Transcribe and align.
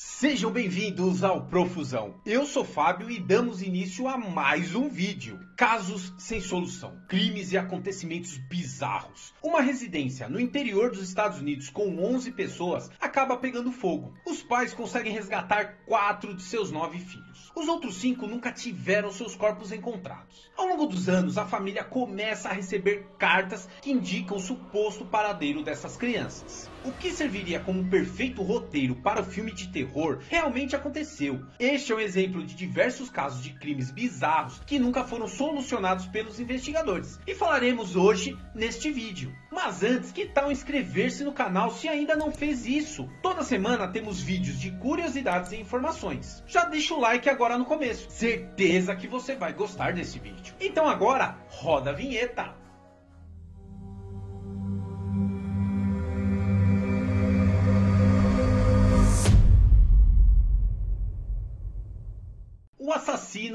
Sejam 0.00 0.52
bem-vindos 0.52 1.24
ao 1.24 1.46
Profusão. 1.46 2.14
Eu 2.24 2.46
sou 2.46 2.64
Fábio 2.64 3.10
e 3.10 3.18
damos 3.18 3.62
início 3.62 4.06
a 4.06 4.16
mais 4.16 4.76
um 4.76 4.88
vídeo. 4.88 5.40
Casos 5.56 6.14
sem 6.16 6.40
solução, 6.40 7.02
crimes 7.08 7.50
e 7.50 7.58
acontecimentos 7.58 8.38
bizarros. 8.38 9.34
Uma 9.42 9.60
residência 9.60 10.28
no 10.28 10.38
interior 10.38 10.92
dos 10.92 11.02
Estados 11.02 11.40
Unidos 11.40 11.68
com 11.68 11.98
11 11.98 12.30
pessoas 12.30 12.88
acaba 13.00 13.36
pegando 13.38 13.72
fogo. 13.72 14.14
Os 14.24 14.40
pais 14.40 14.72
conseguem 14.72 15.12
resgatar 15.12 15.78
quatro 15.84 16.32
de 16.32 16.44
seus 16.44 16.70
nove 16.70 17.00
filhos. 17.00 17.50
Os 17.56 17.66
outros 17.66 17.96
cinco 17.96 18.24
nunca 18.28 18.52
tiveram 18.52 19.10
seus 19.10 19.34
corpos 19.34 19.72
encontrados. 19.72 20.48
Ao 20.56 20.68
longo 20.68 20.86
dos 20.86 21.08
anos, 21.08 21.36
a 21.36 21.44
família 21.44 21.82
começa 21.82 22.48
a 22.48 22.52
receber 22.52 23.04
cartas 23.18 23.68
que 23.82 23.90
indicam 23.90 24.36
o 24.36 24.40
suposto 24.40 25.04
paradeiro 25.04 25.64
dessas 25.64 25.96
crianças. 25.96 26.70
O 26.84 26.92
que 26.92 27.10
serviria 27.10 27.58
como 27.58 27.80
um 27.80 27.88
perfeito 27.88 28.44
roteiro 28.44 28.94
para 28.94 29.22
o 29.22 29.24
filme 29.24 29.52
de 29.52 29.66
terror 29.72 29.87
realmente 30.28 30.76
aconteceu. 30.76 31.40
Este 31.58 31.92
é 31.92 31.96
um 31.96 32.00
exemplo 32.00 32.44
de 32.44 32.54
diversos 32.54 33.10
casos 33.10 33.42
de 33.42 33.52
crimes 33.54 33.90
bizarros 33.90 34.60
que 34.66 34.78
nunca 34.78 35.04
foram 35.04 35.26
solucionados 35.26 36.06
pelos 36.06 36.38
investigadores. 36.40 37.18
E 37.26 37.34
falaremos 37.34 37.96
hoje 37.96 38.36
neste 38.54 38.90
vídeo. 38.90 39.34
Mas 39.50 39.82
antes, 39.82 40.12
que 40.12 40.26
tal 40.26 40.52
inscrever-se 40.52 41.24
no 41.24 41.32
canal 41.32 41.70
se 41.70 41.88
ainda 41.88 42.14
não 42.14 42.30
fez 42.30 42.66
isso? 42.66 43.08
Toda 43.22 43.42
semana 43.42 43.88
temos 43.88 44.20
vídeos 44.20 44.58
de 44.58 44.70
curiosidades 44.72 45.52
e 45.52 45.56
informações. 45.56 46.42
Já 46.46 46.64
deixa 46.64 46.94
o 46.94 47.00
like 47.00 47.28
agora 47.28 47.58
no 47.58 47.64
começo. 47.64 48.10
Certeza 48.10 48.94
que 48.94 49.08
você 49.08 49.34
vai 49.34 49.52
gostar 49.52 49.92
desse 49.92 50.18
vídeo. 50.18 50.54
Então 50.60 50.86
agora, 50.86 51.38
roda 51.48 51.90
a 51.90 51.94
vinheta. 51.94 52.67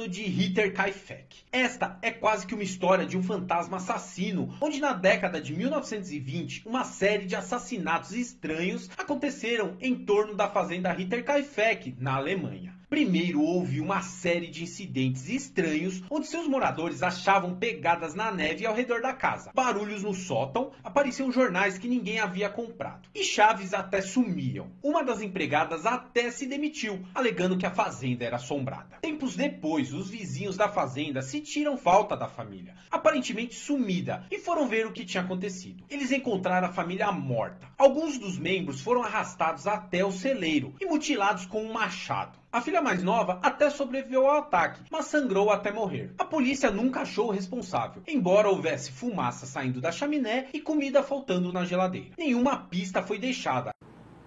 Assassino 0.04 0.08
de 0.08 0.24
Ritter 0.24 0.74
Kaifek. 0.74 1.44
Esta 1.52 1.98
é 2.02 2.12
quase 2.12 2.46
que 2.46 2.54
uma 2.54 2.64
história 2.64 3.06
de 3.06 3.18
um 3.18 3.24
fantasma 3.24 3.78
assassino, 3.78 4.56
onde 4.62 4.80
na 4.80 4.94
década 4.94 5.42
de 5.42 5.54
1920 5.54 6.64
uma 6.66 6.84
série 6.84 7.26
de 7.26 7.36
assassinatos 7.36 8.12
estranhos 8.12 8.90
aconteceram 8.98 9.78
em 9.80 9.96
torno 9.96 10.36
da 10.36 10.50
fazenda 10.50 10.92
Ritter 10.92 11.24
Kaifek, 11.24 11.96
na 12.00 12.16
Alemanha. 12.16 12.73
Primeiro 12.94 13.42
houve 13.42 13.82
uma 13.82 14.04
série 14.04 14.46
de 14.46 14.62
incidentes 14.62 15.28
estranhos 15.28 16.04
onde 16.12 16.28
seus 16.28 16.48
moradores 16.48 17.02
achavam 17.02 17.56
pegadas 17.56 18.14
na 18.14 18.32
neve 18.32 18.68
ao 18.68 18.76
redor 18.76 19.02
da 19.02 19.12
casa, 19.12 19.50
barulhos 19.52 20.04
no 20.04 20.14
sótão, 20.14 20.70
apareciam 20.84 21.32
jornais 21.32 21.80
que 21.80 21.88
ninguém 21.88 22.20
havia 22.20 22.52
comprado 22.52 23.10
e 23.16 23.24
chaves 23.24 23.74
até 23.74 24.00
sumiam. 24.00 24.70
Uma 24.84 25.04
das 25.04 25.24
empregadas 25.24 25.88
até 25.88 26.30
se 26.30 26.46
demitiu, 26.46 27.04
alegando 27.16 27.58
que 27.58 27.66
a 27.66 27.72
fazenda 27.72 28.26
era 28.26 28.36
assombrada. 28.36 29.00
Tempos 29.02 29.36
depois, 29.36 29.92
os 29.92 30.12
vizinhos 30.12 30.56
da 30.56 30.70
fazenda 30.70 31.24
sentiram 31.24 31.76
falta 31.76 32.16
da 32.16 32.28
família, 32.28 32.76
aparentemente 32.92 33.56
sumida, 33.56 34.28
e 34.30 34.38
foram 34.38 34.68
ver 34.68 34.86
o 34.86 34.92
que 34.92 35.04
tinha 35.04 35.24
acontecido. 35.24 35.84
Eles 35.90 36.12
encontraram 36.12 36.68
a 36.68 36.72
família 36.72 37.12
morta. 37.12 37.68
Alguns 37.76 38.20
dos 38.20 38.38
membros 38.38 38.82
foram 38.82 39.02
arrastados 39.02 39.66
até 39.66 40.06
o 40.06 40.12
celeiro 40.12 40.76
e 40.80 40.86
mutilados 40.86 41.48
com 41.48 41.64
um 41.64 41.74
machado. 41.74 42.43
A 42.54 42.62
filha 42.62 42.84
mais 42.84 43.02
nova 43.02 43.40
até 43.42 43.68
sobreviveu 43.72 44.28
ao 44.28 44.38
ataque, 44.38 44.82
mas 44.92 45.06
sangrou 45.06 45.50
até 45.50 45.72
morrer. 45.72 46.14
A 46.20 46.24
polícia 46.24 46.70
nunca 46.70 47.02
achou 47.02 47.30
o 47.30 47.32
responsável, 47.32 48.04
embora 48.08 48.48
houvesse 48.48 48.92
fumaça 48.92 49.48
saindo 49.48 49.82
da 49.82 49.92
chaminé 49.92 50.46
e 50.54 50.62
comida 50.62 51.02
faltando 51.02 51.52
na 51.52 51.66
geladeira. 51.66 52.12
Nenhuma 52.16 52.56
pista 52.56 53.02
foi 53.02 53.18
deixada. 53.18 53.72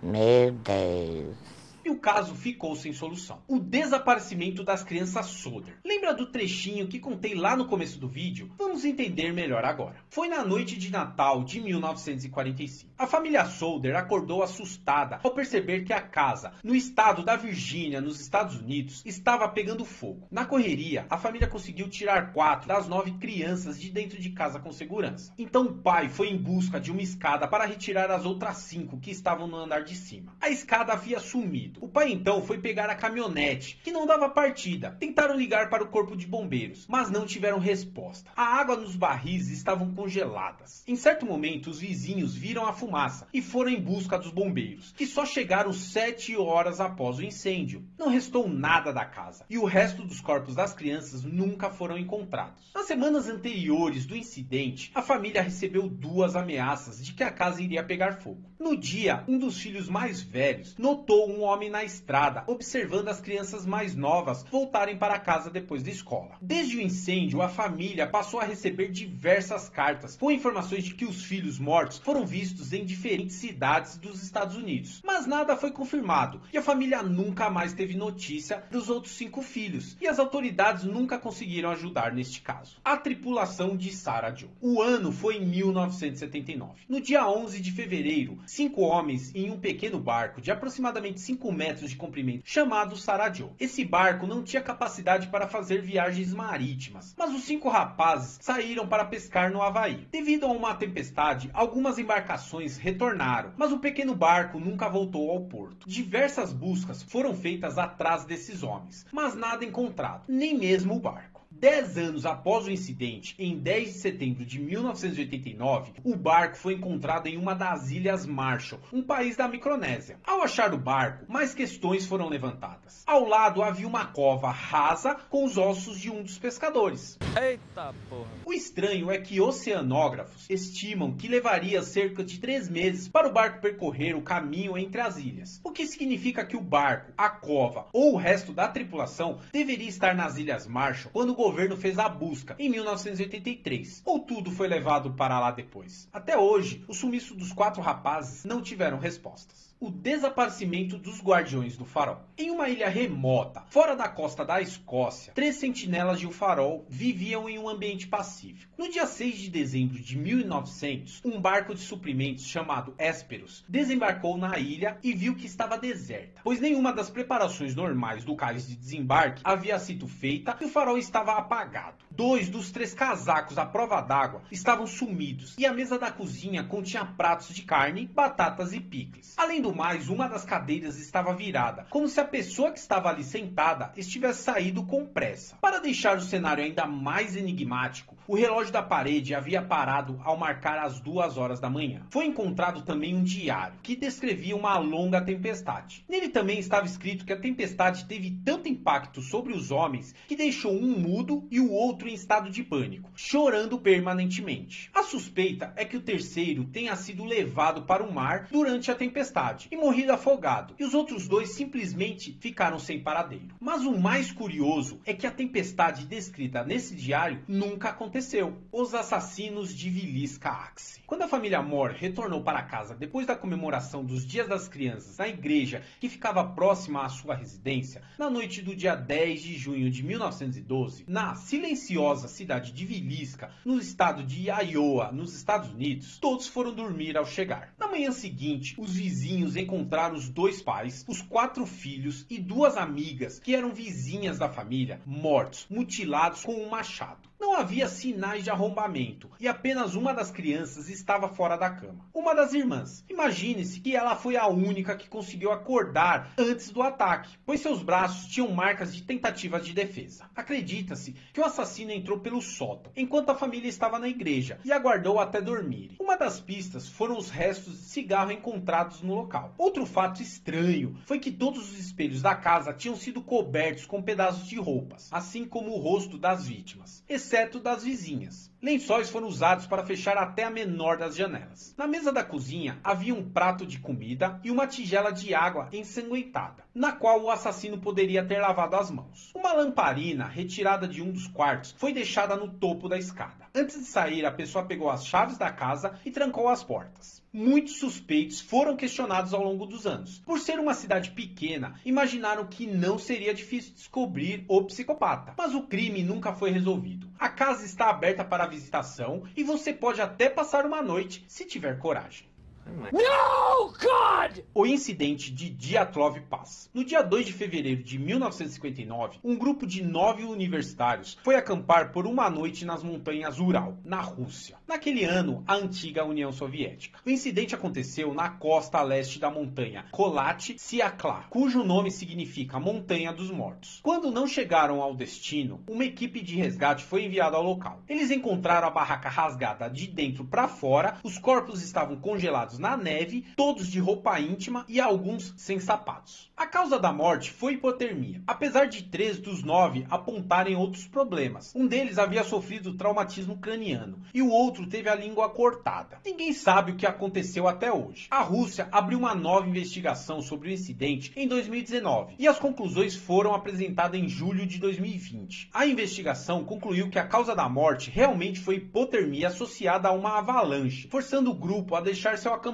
Meu 0.02 0.50
Deus. 0.50 1.55
E 1.86 1.88
o 1.88 2.00
caso 2.00 2.34
ficou 2.34 2.74
sem 2.74 2.92
solução. 2.92 3.44
O 3.46 3.60
desaparecimento 3.60 4.64
das 4.64 4.82
crianças 4.82 5.26
Soder. 5.26 5.78
Lembra 5.84 6.12
do 6.12 6.26
trechinho 6.26 6.88
que 6.88 6.98
contei 6.98 7.32
lá 7.32 7.54
no 7.54 7.68
começo 7.68 8.00
do 8.00 8.08
vídeo? 8.08 8.50
Vamos 8.58 8.84
entender 8.84 9.32
melhor 9.32 9.64
agora. 9.64 9.94
Foi 10.10 10.26
na 10.26 10.44
noite 10.44 10.76
de 10.76 10.90
Natal 10.90 11.44
de 11.44 11.60
1945. 11.60 12.92
A 12.98 13.06
família 13.06 13.44
Solder 13.44 13.94
acordou 13.94 14.42
assustada 14.42 15.20
ao 15.22 15.30
perceber 15.30 15.84
que 15.84 15.92
a 15.92 16.00
casa, 16.00 16.54
no 16.64 16.74
estado 16.74 17.22
da 17.22 17.36
Virgínia, 17.36 18.00
nos 18.00 18.20
Estados 18.20 18.56
Unidos, 18.56 19.04
estava 19.06 19.48
pegando 19.48 19.84
fogo. 19.84 20.26
Na 20.28 20.44
correria, 20.44 21.06
a 21.08 21.16
família 21.16 21.46
conseguiu 21.46 21.88
tirar 21.88 22.32
quatro 22.32 22.66
das 22.66 22.88
nove 22.88 23.12
crianças 23.12 23.80
de 23.80 23.92
dentro 23.92 24.20
de 24.20 24.30
casa 24.30 24.58
com 24.58 24.72
segurança. 24.72 25.32
Então 25.38 25.66
o 25.66 25.74
pai 25.74 26.08
foi 26.08 26.30
em 26.30 26.36
busca 26.36 26.80
de 26.80 26.90
uma 26.90 27.02
escada 27.02 27.46
para 27.46 27.64
retirar 27.64 28.10
as 28.10 28.24
outras 28.24 28.56
cinco 28.56 28.98
que 28.98 29.12
estavam 29.12 29.46
no 29.46 29.56
andar 29.56 29.84
de 29.84 29.94
cima. 29.94 30.34
A 30.40 30.50
escada 30.50 30.92
havia 30.92 31.20
sumido. 31.20 31.75
O 31.80 31.88
pai 31.88 32.10
então 32.12 32.42
foi 32.42 32.58
pegar 32.58 32.88
a 32.88 32.94
caminhonete, 32.94 33.80
que 33.82 33.92
não 33.92 34.06
dava 34.06 34.28
partida. 34.28 34.96
Tentaram 34.98 35.36
ligar 35.36 35.68
para 35.70 35.82
o 35.82 35.88
corpo 35.88 36.16
de 36.16 36.26
bombeiros, 36.26 36.86
mas 36.88 37.10
não 37.10 37.26
tiveram 37.26 37.58
resposta. 37.58 38.30
A 38.36 38.42
água 38.42 38.76
nos 38.76 38.96
barris 38.96 39.48
estavam 39.48 39.92
congeladas. 39.94 40.82
Em 40.86 40.96
certo 40.96 41.26
momento, 41.26 41.70
os 41.70 41.80
vizinhos 41.80 42.34
viram 42.34 42.66
a 42.66 42.72
fumaça 42.72 43.26
e 43.32 43.42
foram 43.42 43.70
em 43.70 43.80
busca 43.80 44.18
dos 44.18 44.30
bombeiros, 44.30 44.92
que 44.92 45.06
só 45.06 45.24
chegaram 45.24 45.72
sete 45.72 46.36
horas 46.36 46.80
após 46.80 47.18
o 47.18 47.24
incêndio. 47.24 47.84
Não 47.98 48.08
restou 48.08 48.48
nada 48.48 48.92
da 48.92 49.04
casa 49.04 49.44
e 49.48 49.58
o 49.58 49.64
resto 49.64 50.02
dos 50.02 50.20
corpos 50.20 50.54
das 50.54 50.74
crianças 50.74 51.24
nunca 51.24 51.70
foram 51.70 51.98
encontrados. 51.98 52.70
Nas 52.74 52.86
semanas 52.86 53.28
anteriores 53.28 54.06
do 54.06 54.16
incidente, 54.16 54.90
a 54.94 55.02
família 55.02 55.42
recebeu 55.42 55.88
duas 55.88 56.36
ameaças 56.36 57.04
de 57.04 57.12
que 57.12 57.22
a 57.22 57.30
casa 57.30 57.62
iria 57.62 57.82
pegar 57.82 58.14
fogo. 58.14 58.50
No 58.58 58.76
dia, 58.76 59.22
um 59.28 59.38
dos 59.38 59.58
filhos 59.58 59.88
mais 59.88 60.20
velhos 60.20 60.76
notou 60.78 61.30
um 61.30 61.42
homem 61.42 61.65
na 61.70 61.84
estrada, 61.84 62.44
observando 62.46 63.08
as 63.08 63.20
crianças 63.20 63.66
mais 63.66 63.94
novas 63.94 64.44
voltarem 64.50 64.96
para 64.96 65.18
casa 65.18 65.50
depois 65.50 65.82
da 65.82 65.90
escola. 65.90 66.36
Desde 66.40 66.76
o 66.76 66.80
incêndio, 66.80 67.42
a 67.42 67.48
família 67.48 68.06
passou 68.06 68.40
a 68.40 68.44
receber 68.44 68.90
diversas 68.90 69.68
cartas 69.68 70.16
com 70.16 70.30
informações 70.30 70.84
de 70.84 70.94
que 70.94 71.04
os 71.04 71.24
filhos 71.24 71.58
mortos 71.58 71.98
foram 71.98 72.26
vistos 72.26 72.72
em 72.72 72.84
diferentes 72.84 73.36
cidades 73.36 73.96
dos 73.96 74.22
Estados 74.22 74.56
Unidos. 74.56 75.02
Mas 75.04 75.26
nada 75.26 75.56
foi 75.56 75.70
confirmado 75.70 76.40
e 76.52 76.58
a 76.58 76.62
família 76.62 77.02
nunca 77.02 77.50
mais 77.50 77.72
teve 77.72 77.96
notícia 77.96 78.62
dos 78.70 78.88
outros 78.88 79.14
cinco 79.14 79.42
filhos 79.42 79.96
e 80.00 80.06
as 80.06 80.18
autoridades 80.18 80.84
nunca 80.84 81.18
conseguiram 81.18 81.70
ajudar 81.70 82.12
neste 82.12 82.40
caso. 82.40 82.76
A 82.84 82.96
tripulação 82.96 83.76
de 83.76 83.92
Sarah 83.92 84.34
Joe. 84.34 84.50
O 84.60 84.80
ano 84.80 85.12
foi 85.12 85.36
em 85.36 85.46
1979. 85.46 86.82
No 86.88 87.00
dia 87.00 87.26
11 87.28 87.60
de 87.60 87.72
fevereiro, 87.72 88.38
cinco 88.46 88.82
homens 88.82 89.34
em 89.34 89.50
um 89.50 89.58
pequeno 89.58 89.98
barco 89.98 90.40
de 90.40 90.50
aproximadamente 90.50 91.20
5 91.20 91.52
metros 91.56 91.90
de 91.90 91.96
comprimento 91.96 92.42
chamado 92.44 92.96
Sarah 92.96 93.32
Joe. 93.32 93.50
Esse 93.58 93.84
barco 93.84 94.26
não 94.26 94.42
tinha 94.42 94.62
capacidade 94.62 95.28
para 95.28 95.48
fazer 95.48 95.80
viagens 95.80 96.32
marítimas, 96.34 97.14
mas 97.16 97.34
os 97.34 97.44
cinco 97.44 97.68
rapazes 97.68 98.38
saíram 98.40 98.86
para 98.86 99.04
pescar 99.04 99.50
no 99.50 99.62
Havaí. 99.62 100.06
Devido 100.10 100.46
a 100.46 100.52
uma 100.52 100.74
tempestade, 100.74 101.50
algumas 101.52 101.98
embarcações 101.98 102.76
retornaram, 102.76 103.52
mas 103.56 103.72
o 103.72 103.78
pequeno 103.78 104.14
barco 104.14 104.60
nunca 104.60 104.88
voltou 104.88 105.30
ao 105.30 105.44
porto. 105.44 105.88
Diversas 105.88 106.52
buscas 106.52 107.02
foram 107.02 107.34
feitas 107.34 107.78
atrás 107.78 108.24
desses 108.24 108.62
homens, 108.62 109.06
mas 109.12 109.34
nada 109.34 109.64
encontrado, 109.64 110.24
nem 110.28 110.56
mesmo 110.56 110.94
o 110.94 111.00
barco. 111.00 111.35
Dez 111.58 111.96
anos 111.96 112.26
após 112.26 112.66
o 112.66 112.70
incidente, 112.70 113.34
em 113.38 113.56
10 113.56 113.94
de 113.94 113.98
setembro 113.98 114.44
de 114.44 114.58
1989, 114.60 115.92
o 116.04 116.14
barco 116.14 116.54
foi 116.54 116.74
encontrado 116.74 117.28
em 117.28 117.38
uma 117.38 117.54
das 117.54 117.90
ilhas 117.90 118.26
Marshall, 118.26 118.82
um 118.92 119.02
país 119.02 119.38
da 119.38 119.48
Micronésia. 119.48 120.18
Ao 120.22 120.42
achar 120.42 120.74
o 120.74 120.78
barco, 120.78 121.24
mais 121.32 121.54
questões 121.54 122.06
foram 122.06 122.28
levantadas. 122.28 123.02
Ao 123.06 123.24
lado 123.24 123.62
havia 123.62 123.88
uma 123.88 124.04
cova 124.04 124.50
rasa 124.50 125.14
com 125.14 125.46
os 125.46 125.56
ossos 125.56 125.98
de 125.98 126.10
um 126.10 126.22
dos 126.22 126.38
pescadores. 126.38 127.18
Eita 127.40 127.94
porra. 128.10 128.28
O 128.44 128.52
estranho 128.52 129.10
é 129.10 129.16
que 129.16 129.40
oceanógrafos 129.40 130.44
estimam 130.50 131.16
que 131.16 131.26
levaria 131.26 131.82
cerca 131.82 132.22
de 132.22 132.38
três 132.38 132.68
meses 132.68 133.08
para 133.08 133.28
o 133.28 133.32
barco 133.32 133.62
percorrer 133.62 134.14
o 134.14 134.20
caminho 134.20 134.76
entre 134.76 135.00
as 135.00 135.16
ilhas, 135.16 135.58
o 135.64 135.72
que 135.72 135.86
significa 135.86 136.44
que 136.44 136.56
o 136.56 136.60
barco, 136.60 137.12
a 137.16 137.30
cova 137.30 137.86
ou 137.94 138.12
o 138.12 138.18
resto 138.18 138.52
da 138.52 138.68
tripulação 138.68 139.38
deveria 139.50 139.88
estar 139.88 140.14
nas 140.14 140.36
ilhas 140.36 140.66
Marshall 140.66 141.10
quando 141.14 141.30
o 141.30 141.45
governo 141.46 141.76
fez 141.76 141.96
a 141.96 142.08
busca 142.08 142.56
em 142.58 142.68
1983, 142.68 144.02
ou 144.04 144.18
tudo 144.18 144.50
foi 144.50 144.66
levado 144.66 145.12
para 145.12 145.38
lá 145.38 145.52
depois. 145.52 146.08
Até 146.12 146.36
hoje, 146.36 146.84
o 146.88 146.92
sumiço 146.92 147.36
dos 147.36 147.52
quatro 147.52 147.80
rapazes 147.80 148.44
não 148.44 148.60
tiveram 148.60 148.98
respostas. 148.98 149.72
O 149.78 149.90
desaparecimento 149.90 150.96
dos 150.96 151.20
guardiões 151.20 151.76
do 151.76 151.84
farol. 151.84 152.22
Em 152.38 152.50
uma 152.50 152.66
ilha 152.66 152.88
remota, 152.88 153.62
fora 153.68 153.94
da 153.94 154.08
costa 154.08 154.42
da 154.42 154.58
Escócia, 154.58 155.34
três 155.34 155.56
sentinelas 155.56 156.18
de 156.18 156.26
um 156.26 156.30
farol 156.30 156.86
viviam 156.88 157.46
em 157.46 157.58
um 157.58 157.68
ambiente 157.68 158.06
pacífico. 158.08 158.72
No 158.78 158.90
dia 158.90 159.06
6 159.06 159.36
de 159.36 159.50
dezembro 159.50 159.98
de 159.98 160.16
1900, 160.16 161.20
um 161.22 161.38
barco 161.38 161.74
de 161.74 161.82
suprimentos 161.82 162.46
chamado 162.46 162.94
Hesperus 162.98 163.66
desembarcou 163.68 164.38
na 164.38 164.58
ilha 164.58 164.98
e 165.02 165.12
viu 165.12 165.36
que 165.36 165.44
estava 165.44 165.76
deserta, 165.76 166.40
pois 166.42 166.58
nenhuma 166.58 166.90
das 166.90 167.10
preparações 167.10 167.74
normais 167.74 168.24
do 168.24 168.34
cais 168.34 168.66
de 168.66 168.76
desembarque 168.76 169.42
havia 169.44 169.78
sido 169.78 170.08
feita 170.08 170.56
e 170.58 170.64
o 170.64 170.70
farol 170.70 170.96
estava 170.96 171.32
apagado. 171.32 172.05
Dois 172.16 172.48
dos 172.48 172.70
três 172.70 172.94
casacos 172.94 173.58
à 173.58 173.66
prova 173.66 174.00
d'água 174.00 174.40
estavam 174.50 174.86
sumidos 174.86 175.54
e 175.58 175.66
a 175.66 175.72
mesa 175.74 175.98
da 175.98 176.10
cozinha 176.10 176.64
continha 176.64 177.04
pratos 177.04 177.54
de 177.54 177.60
carne, 177.60 178.06
batatas 178.06 178.72
e 178.72 178.80
picles. 178.80 179.34
Além 179.36 179.60
do 179.60 179.74
mais, 179.74 180.08
uma 180.08 180.26
das 180.26 180.42
cadeiras 180.42 180.98
estava 180.98 181.34
virada, 181.34 181.86
como 181.90 182.08
se 182.08 182.18
a 182.18 182.24
pessoa 182.24 182.72
que 182.72 182.78
estava 182.78 183.10
ali 183.10 183.22
sentada 183.22 183.92
estivesse 183.98 184.44
saído 184.44 184.82
com 184.82 185.04
pressa. 185.04 185.56
Para 185.60 185.78
deixar 185.78 186.16
o 186.16 186.22
cenário 186.22 186.64
ainda 186.64 186.86
mais 186.86 187.36
enigmático, 187.36 188.16
o 188.26 188.34
relógio 188.34 188.72
da 188.72 188.82
parede 188.82 189.34
havia 189.34 189.60
parado 189.60 190.18
ao 190.24 190.38
marcar 190.38 190.78
as 190.78 190.98
duas 190.98 191.36
horas 191.36 191.60
da 191.60 191.68
manhã. 191.68 192.00
Foi 192.08 192.24
encontrado 192.24 192.80
também 192.80 193.14
um 193.14 193.22
diário 193.22 193.78
que 193.82 193.94
descrevia 193.94 194.56
uma 194.56 194.78
longa 194.78 195.20
tempestade. 195.20 196.02
Nele 196.08 196.30
também 196.30 196.58
estava 196.58 196.86
escrito 196.86 197.26
que 197.26 197.32
a 197.34 197.38
tempestade 197.38 198.06
teve 198.06 198.40
tanto 198.42 198.70
impacto 198.70 199.20
sobre 199.20 199.52
os 199.52 199.70
homens 199.70 200.14
que 200.26 200.34
deixou 200.34 200.72
um 200.72 200.98
mudo 200.98 201.46
e 201.50 201.60
o 201.60 201.70
outro 201.70 202.05
em 202.08 202.14
estado 202.14 202.50
de 202.50 202.62
pânico, 202.62 203.10
chorando 203.14 203.78
permanentemente. 203.78 204.90
A 204.94 205.02
suspeita 205.02 205.72
é 205.76 205.84
que 205.84 205.96
o 205.96 206.02
terceiro 206.02 206.64
tenha 206.64 206.94
sido 206.96 207.24
levado 207.24 207.82
para 207.82 208.02
o 208.02 208.12
mar 208.12 208.48
durante 208.50 208.90
a 208.90 208.94
tempestade 208.94 209.68
e 209.70 209.76
morrido 209.76 210.12
afogado, 210.12 210.74
e 210.78 210.84
os 210.84 210.94
outros 210.94 211.26
dois 211.26 211.50
simplesmente 211.50 212.36
ficaram 212.40 212.78
sem 212.78 213.00
paradeiro. 213.00 213.54
Mas 213.60 213.82
o 213.82 213.98
mais 213.98 214.30
curioso 214.30 215.00
é 215.04 215.12
que 215.12 215.26
a 215.26 215.30
tempestade 215.30 216.06
descrita 216.06 216.64
nesse 216.64 216.94
diário 216.94 217.42
nunca 217.48 217.90
aconteceu. 217.90 218.56
Os 218.70 218.94
assassinos 218.94 219.74
de 219.74 219.90
Vilisca 219.90 220.50
Axe. 220.50 221.02
Quando 221.06 221.22
a 221.22 221.28
família 221.28 221.62
Moore 221.62 221.96
retornou 221.96 222.42
para 222.42 222.62
casa 222.62 222.94
depois 222.94 223.26
da 223.26 223.36
comemoração 223.36 224.04
dos 224.04 224.26
Dias 224.26 224.48
das 224.48 224.68
Crianças 224.68 225.16
na 225.18 225.28
igreja 225.28 225.82
que 226.00 226.08
ficava 226.08 226.44
próxima 226.44 227.04
à 227.04 227.08
sua 227.08 227.34
residência, 227.34 228.02
na 228.18 228.28
noite 228.28 228.62
do 228.62 228.74
dia 228.74 228.94
10 228.94 229.42
de 229.42 229.56
junho 229.56 229.90
de 229.90 230.02
1912, 230.02 231.04
na 231.06 231.34
silenciosa 231.34 231.95
cidade 232.28 232.72
de 232.72 232.84
Vilisca, 232.84 233.50
no 233.64 233.78
estado 233.78 234.22
de 234.22 234.50
Iowa, 234.50 235.10
nos 235.12 235.34
Estados 235.34 235.70
Unidos, 235.70 236.18
todos 236.18 236.46
foram 236.46 236.74
dormir 236.74 237.16
ao 237.16 237.24
chegar. 237.24 237.74
Na 237.78 237.88
manhã 237.88 238.12
seguinte, 238.12 238.74
os 238.78 238.94
vizinhos 238.94 239.56
encontraram 239.56 240.14
os 240.14 240.28
dois 240.28 240.60
pais, 240.60 241.04
os 241.08 241.22
quatro 241.22 241.66
filhos 241.66 242.26
e 242.28 242.38
duas 242.38 242.76
amigas 242.76 243.38
que 243.38 243.54
eram 243.54 243.72
vizinhas 243.72 244.38
da 244.38 244.48
família 244.48 245.00
mortos, 245.06 245.66
mutilados 245.70 246.42
com 246.42 246.54
um 246.54 246.68
machado. 246.68 247.28
Não 247.38 247.54
havia 247.54 247.86
sinais 247.86 248.44
de 248.44 248.50
arrombamento 248.50 249.30
e 249.38 249.46
apenas 249.46 249.94
uma 249.94 250.14
das 250.14 250.30
crianças 250.30 250.88
estava 250.88 251.28
fora 251.28 251.56
da 251.56 251.68
cama. 251.68 252.08
Uma 252.12 252.34
das 252.34 252.54
irmãs. 252.54 253.04
Imagine-se 253.10 253.80
que 253.80 253.94
ela 253.94 254.16
foi 254.16 254.36
a 254.36 254.46
única 254.46 254.96
que 254.96 255.08
conseguiu 255.08 255.52
acordar 255.52 256.32
antes 256.38 256.70
do 256.70 256.82
ataque, 256.82 257.36
pois 257.44 257.60
seus 257.60 257.82
braços 257.82 258.26
tinham 258.28 258.48
marcas 258.48 258.94
de 258.94 259.02
tentativas 259.02 259.66
de 259.66 259.74
defesa. 259.74 260.30
Acredita-se 260.34 261.12
que 261.32 261.40
o 261.40 261.44
assassino 261.44 261.90
entrou 261.90 262.20
pelo 262.20 262.40
sótão 262.40 262.90
enquanto 262.96 263.30
a 263.30 263.34
família 263.34 263.68
estava 263.68 263.98
na 263.98 264.08
igreja 264.08 264.58
e 264.64 264.72
aguardou 264.72 265.20
até 265.20 265.40
dormir. 265.40 265.96
Uma 266.00 266.16
das 266.16 266.40
pistas 266.40 266.88
foram 266.88 267.18
os 267.18 267.28
restos 267.28 267.74
de 267.74 267.84
cigarro 267.84 268.32
encontrados 268.32 269.02
no 269.02 269.14
local. 269.14 269.54
Outro 269.58 269.84
fato 269.84 270.22
estranho 270.22 270.96
foi 271.04 271.18
que 271.18 271.30
todos 271.30 271.70
os 271.70 271.78
espelhos 271.78 272.22
da 272.22 272.34
casa 272.34 272.72
tinham 272.72 272.96
sido 272.96 273.20
cobertos 273.20 273.84
com 273.84 274.02
pedaços 274.02 274.48
de 274.48 274.56
roupas, 274.56 275.08
assim 275.12 275.44
como 275.44 275.72
o 275.72 275.78
rosto 275.78 276.16
das 276.16 276.46
vítimas 276.46 277.04
exceto 277.26 277.58
das 277.58 277.82
vizinhas. 277.82 278.54
Lençóis 278.62 279.10
foram 279.10 279.26
usados 279.26 279.66
para 279.66 279.84
fechar 279.84 280.16
até 280.16 280.44
a 280.44 280.50
menor 280.50 280.96
das 280.96 281.16
janelas. 281.16 281.74
Na 281.76 281.86
mesa 281.86 282.12
da 282.12 282.22
cozinha 282.22 282.78
havia 282.84 283.12
um 283.12 283.30
prato 283.30 283.66
de 283.66 283.80
comida 283.80 284.40
e 284.44 284.50
uma 284.50 284.66
tigela 284.66 285.10
de 285.10 285.34
água 285.34 285.68
ensanguentada, 285.72 286.64
na 286.72 286.92
qual 286.92 287.20
o 287.20 287.30
assassino 287.30 287.78
poderia 287.78 288.24
ter 288.24 288.38
lavado 288.38 288.76
as 288.76 288.92
mãos. 288.92 289.32
Uma 289.34 289.52
lamparina 289.52 290.24
retirada 290.24 290.86
de 290.86 291.02
um 291.02 291.10
dos 291.10 291.26
quartos 291.26 291.74
foi 291.76 291.92
deixada 291.92 292.36
no 292.36 292.48
topo 292.48 292.88
da 292.88 292.96
escada. 292.96 293.45
Antes 293.58 293.78
de 293.78 293.86
sair, 293.86 294.26
a 294.26 294.30
pessoa 294.30 294.66
pegou 294.66 294.90
as 294.90 295.06
chaves 295.06 295.38
da 295.38 295.50
casa 295.50 295.98
e 296.04 296.10
trancou 296.10 296.46
as 296.46 296.62
portas. 296.62 297.22
Muitos 297.32 297.78
suspeitos 297.78 298.38
foram 298.38 298.76
questionados 298.76 299.32
ao 299.32 299.42
longo 299.42 299.64
dos 299.64 299.86
anos. 299.86 300.18
Por 300.26 300.38
ser 300.38 300.60
uma 300.60 300.74
cidade 300.74 301.12
pequena, 301.12 301.80
imaginaram 301.82 302.46
que 302.46 302.66
não 302.66 302.98
seria 302.98 303.32
difícil 303.32 303.72
descobrir 303.72 304.44
o 304.46 304.62
psicopata. 304.64 305.32
Mas 305.38 305.54
o 305.54 305.62
crime 305.62 306.02
nunca 306.02 306.34
foi 306.34 306.50
resolvido. 306.50 307.10
A 307.18 307.30
casa 307.30 307.64
está 307.64 307.88
aberta 307.88 308.22
para 308.22 308.46
visitação 308.46 309.22
e 309.34 309.42
você 309.42 309.72
pode 309.72 310.02
até 310.02 310.28
passar 310.28 310.66
uma 310.66 310.82
noite 310.82 311.24
se 311.26 311.46
tiver 311.46 311.78
coragem. 311.78 312.28
God! 312.66 314.42
O 314.54 314.66
incidente 314.66 315.32
de 315.32 315.48
Diatlov 315.50 316.20
Pass. 316.28 316.70
No 316.74 316.84
dia 316.84 317.02
2 317.02 317.26
de 317.26 317.32
fevereiro 317.32 317.82
de 317.82 317.98
1959, 317.98 319.18
um 319.22 319.36
grupo 319.36 319.66
de 319.66 319.82
nove 319.82 320.24
universitários 320.24 321.18
foi 321.22 321.36
acampar 321.36 321.92
por 321.92 322.06
uma 322.06 322.28
noite 322.28 322.64
nas 322.64 322.82
montanhas 322.82 323.38
Ural, 323.38 323.78
na 323.84 324.00
Rússia. 324.00 324.56
Naquele 324.66 325.04
ano, 325.04 325.44
a 325.46 325.54
antiga 325.54 326.04
União 326.04 326.32
Soviética. 326.32 326.98
O 327.06 327.10
incidente 327.10 327.54
aconteceu 327.54 328.12
na 328.14 328.30
costa 328.30 328.82
leste 328.82 329.18
da 329.18 329.30
montanha 329.30 329.86
Kolat 329.92 330.54
Siakla, 330.58 331.26
cujo 331.30 331.62
nome 331.62 331.90
significa 331.90 332.58
Montanha 332.58 333.12
dos 333.12 333.30
Mortos. 333.30 333.80
Quando 333.82 334.10
não 334.10 334.26
chegaram 334.26 334.82
ao 334.82 334.94
destino, 334.94 335.62
uma 335.68 335.84
equipe 335.84 336.20
de 336.20 336.36
resgate 336.36 336.84
foi 336.84 337.04
enviada 337.04 337.36
ao 337.36 337.42
local. 337.42 337.82
Eles 337.88 338.10
encontraram 338.10 338.68
a 338.68 338.70
barraca 338.70 339.08
rasgada 339.08 339.68
de 339.68 339.86
dentro 339.86 340.24
para 340.24 340.48
fora, 340.48 340.98
os 341.02 341.18
corpos 341.18 341.62
estavam 341.62 341.96
congelados 341.96 342.55
na 342.58 342.76
neve, 342.76 343.24
todos 343.36 343.68
de 343.68 343.80
roupa 343.80 344.18
íntima 344.20 344.64
e 344.68 344.80
alguns 344.80 345.34
sem 345.36 345.58
sapatos. 345.58 346.30
A 346.36 346.46
causa 346.46 346.78
da 346.78 346.92
morte 346.92 347.30
foi 347.30 347.54
hipotermia, 347.54 348.22
apesar 348.26 348.66
de 348.66 348.82
três 348.82 349.18
dos 349.18 349.42
nove 349.42 349.86
apontarem 349.88 350.54
outros 350.54 350.86
problemas. 350.86 351.54
Um 351.54 351.66
deles 351.66 351.98
havia 351.98 352.22
sofrido 352.24 352.74
traumatismo 352.74 353.38
craniano 353.38 354.02
e 354.12 354.20
o 354.20 354.28
outro 354.28 354.66
teve 354.66 354.88
a 354.88 354.94
língua 354.94 355.30
cortada. 355.30 355.98
Ninguém 356.04 356.32
sabe 356.32 356.72
o 356.72 356.76
que 356.76 356.86
aconteceu 356.86 357.48
até 357.48 357.72
hoje. 357.72 358.06
A 358.10 358.20
Rússia 358.20 358.68
abriu 358.70 358.98
uma 358.98 359.14
nova 359.14 359.48
investigação 359.48 360.20
sobre 360.20 360.50
o 360.50 360.52
incidente 360.52 361.10
em 361.16 361.26
2019 361.26 362.16
e 362.18 362.28
as 362.28 362.38
conclusões 362.38 362.94
foram 362.94 363.34
apresentadas 363.34 363.98
em 363.98 364.08
julho 364.08 364.46
de 364.46 364.58
2020. 364.58 365.48
A 365.54 365.66
investigação 365.66 366.44
concluiu 366.44 366.90
que 366.90 366.98
a 366.98 367.06
causa 367.06 367.34
da 367.34 367.48
morte 367.48 367.90
realmente 367.90 368.40
foi 368.40 368.56
hipotermia 368.56 369.28
associada 369.28 369.88
a 369.88 369.92
uma 369.92 370.18
avalanche, 370.18 370.88
forçando 370.88 371.30
o 371.30 371.34
grupo 371.34 371.74
a 371.74 371.80
deixar 371.80 372.18
seu 372.18 372.34
acampamento, 372.34 372.45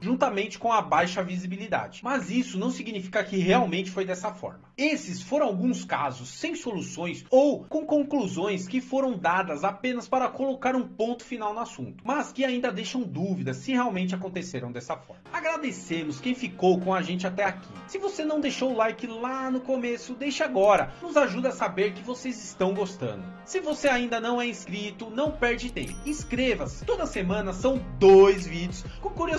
juntamente 0.00 0.58
com 0.58 0.72
a 0.72 0.82
baixa 0.82 1.22
visibilidade. 1.22 2.00
Mas 2.02 2.30
isso 2.30 2.58
não 2.58 2.70
significa 2.70 3.22
que 3.22 3.38
realmente 3.38 3.90
foi 3.90 4.04
dessa 4.04 4.32
forma. 4.32 4.70
Esses 4.76 5.22
foram 5.22 5.46
alguns 5.46 5.84
casos 5.84 6.28
sem 6.28 6.54
soluções 6.54 7.24
ou 7.30 7.64
com 7.64 7.84
conclusões 7.84 8.66
que 8.66 8.80
foram 8.80 9.16
dadas 9.16 9.62
apenas 9.62 10.08
para 10.08 10.28
colocar 10.28 10.74
um 10.74 10.86
ponto 10.86 11.24
final 11.24 11.54
no 11.54 11.60
assunto, 11.60 12.02
mas 12.04 12.32
que 12.32 12.44
ainda 12.44 12.72
deixam 12.72 13.02
dúvidas 13.02 13.58
se 13.58 13.72
realmente 13.72 14.14
aconteceram 14.14 14.72
dessa 14.72 14.96
forma. 14.96 15.22
Agradecemos 15.32 16.20
quem 16.20 16.34
ficou 16.34 16.80
com 16.80 16.94
a 16.94 17.02
gente 17.02 17.26
até 17.26 17.44
aqui. 17.44 17.68
Se 17.86 17.98
você 17.98 18.24
não 18.24 18.40
deixou 18.40 18.72
o 18.72 18.76
like 18.76 19.06
lá 19.06 19.50
no 19.50 19.60
começo, 19.60 20.14
deixe 20.14 20.42
agora. 20.42 20.92
Nos 21.02 21.16
ajuda 21.16 21.48
a 21.50 21.52
saber 21.52 21.92
que 21.92 22.02
vocês 22.02 22.42
estão 22.42 22.74
gostando. 22.74 23.22
Se 23.44 23.60
você 23.60 23.88
ainda 23.88 24.20
não 24.20 24.40
é 24.40 24.46
inscrito, 24.46 25.10
não 25.10 25.30
perde 25.30 25.72
tempo. 25.72 25.94
Inscreva-se. 26.06 26.84
Toda 26.84 27.06
semana 27.06 27.52
são 27.52 27.80
dois 27.98 28.46
vídeos 28.46 28.84
com 29.00 29.10
curiosidades 29.10 29.29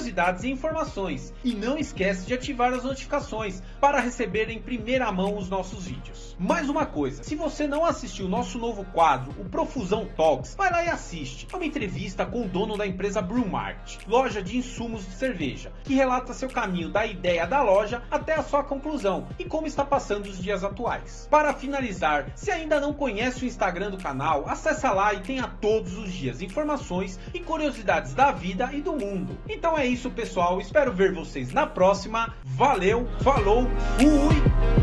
e 0.44 0.50
informações. 0.50 1.34
E 1.44 1.54
não 1.54 1.78
esquece 1.78 2.26
de 2.26 2.34
ativar 2.34 2.74
as 2.74 2.84
notificações 2.84 3.62
para 3.80 4.00
receber 4.00 4.50
em 4.50 4.62
primeira 4.62 5.12
mão 5.12 5.38
os 5.38 5.50
nossos 5.50 5.86
vídeos. 5.86 6.36
Mais 6.40 6.70
uma 6.70 6.86
coisa, 6.86 7.24
se 7.24 7.36
você 7.36 7.68
não 7.68 7.86
assistiu 7.86 8.26
o 8.26 8.30
nosso 8.30 8.58
novo 8.58 8.86
quadro, 8.86 9.32
o 9.40 9.50
Profusão 9.50 10.08
Talks, 10.16 10.56
vai 10.56 10.72
lá 10.72 10.84
e 10.84 10.90
assiste. 10.90 11.48
É 11.52 11.56
uma 11.56 11.66
entrevista 11.66 12.26
com 12.26 12.44
o 12.44 12.48
dono 12.48 12.78
da 12.78 12.88
empresa 12.88 13.22
Brewmart, 13.22 13.98
loja 14.08 14.42
de 14.42 14.58
insumos 14.58 15.06
de 15.06 15.14
cerveja, 15.14 15.72
que 15.84 15.94
relata 15.94 16.34
seu 16.34 16.50
caminho 16.50 16.90
da 16.90 17.06
ideia 17.06 17.46
da 17.46 17.62
loja 17.62 18.02
até 18.10 18.34
a 18.34 18.44
sua 18.44 18.64
conclusão 18.64 19.28
e 19.38 19.46
como 19.46 19.68
está 19.68 19.84
passando 19.84 20.28
os 20.28 20.42
dias 20.42 20.64
atuais. 20.64 21.28
Para 21.30 21.54
finalizar, 21.54 22.32
se 22.36 22.50
ainda 22.50 22.80
não 22.80 22.94
conhece 22.94 23.44
o 23.44 23.48
Instagram 23.48 23.92
do 23.92 23.98
canal, 23.98 24.48
acessa 24.48 24.92
lá 24.92 25.14
e 25.14 25.20
tenha 25.20 25.48
todos 25.48 25.98
os 25.98 26.12
dias 26.12 26.42
informações 26.42 27.20
e 27.34 27.40
curiosidades 27.40 28.14
da 28.14 28.32
vida 28.32 28.70
e 28.74 28.82
do 28.82 28.94
mundo. 28.94 29.38
Então 29.72 29.80
é 29.80 29.88
isso, 29.88 30.12
pessoal. 30.12 30.60
Espero 30.60 30.92
ver 30.92 31.14
vocês 31.14 31.54
na 31.54 31.66
próxima. 31.66 32.36
Valeu, 32.44 33.08
falou, 33.24 33.70
fui! 33.98 34.81